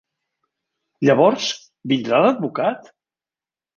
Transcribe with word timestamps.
Llavors, 1.09 1.51
vindrà 1.93 2.17
a 2.23 2.25
l'advocat? 2.25 2.93